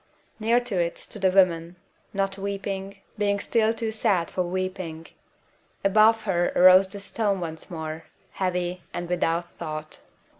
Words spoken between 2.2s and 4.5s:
weeping, being still too sad for